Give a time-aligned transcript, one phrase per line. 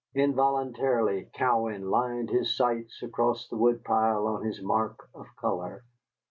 [0.15, 5.83] Involuntarily Cowan lined his sights across the woodpile on this mark of color.